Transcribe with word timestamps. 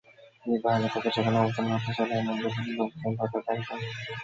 কিন্তু 0.43 0.67
আগে 0.67 0.89
থেকে 0.93 1.09
সেখানে 1.15 1.37
অবস্থানরত 1.39 1.85
সোলায়মান 1.89 2.35
গ্রুপের 2.39 2.65
লোকজন 2.71 3.11
তাদের 3.19 3.41
বাধা 3.41 3.53
দেয়। 3.57 3.89